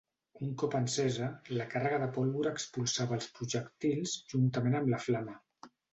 Un 0.45 0.53
cop 0.61 0.77
encesa, 0.77 1.27
la 1.59 1.67
càrrega 1.73 1.99
de 2.03 2.07
pólvora 2.15 2.53
expulsava 2.57 3.15
els 3.19 3.27
projectils 3.37 4.15
juntament 4.35 4.79
amb 4.81 4.95
la 4.95 5.03
flama. 5.11 5.37